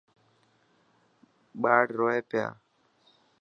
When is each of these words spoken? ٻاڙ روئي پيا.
ٻاڙ 1.61 1.85
روئي 1.99 2.19
پيا. 2.29 2.47